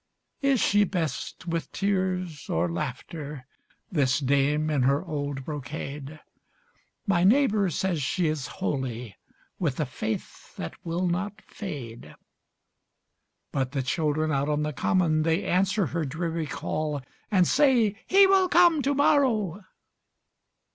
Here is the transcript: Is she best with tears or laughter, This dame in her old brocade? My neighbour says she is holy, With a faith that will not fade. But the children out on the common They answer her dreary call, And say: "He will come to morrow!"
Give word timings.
Is 0.41 0.59
she 0.59 0.83
best 0.83 1.45
with 1.47 1.71
tears 1.71 2.49
or 2.49 2.67
laughter, 2.71 3.45
This 3.91 4.19
dame 4.19 4.71
in 4.71 4.81
her 4.81 5.05
old 5.05 5.45
brocade? 5.45 6.19
My 7.05 7.23
neighbour 7.23 7.69
says 7.69 8.01
she 8.01 8.25
is 8.25 8.47
holy, 8.57 9.15
With 9.59 9.79
a 9.79 9.85
faith 9.85 10.55
that 10.55 10.73
will 10.83 11.05
not 11.05 11.39
fade. 11.43 12.15
But 13.51 13.73
the 13.73 13.83
children 13.83 14.31
out 14.31 14.49
on 14.49 14.63
the 14.63 14.73
common 14.73 15.21
They 15.21 15.43
answer 15.45 15.85
her 15.85 16.03
dreary 16.03 16.47
call, 16.47 17.03
And 17.29 17.47
say: 17.47 17.95
"He 18.07 18.25
will 18.25 18.49
come 18.49 18.81
to 18.81 18.95
morrow!" 18.95 19.61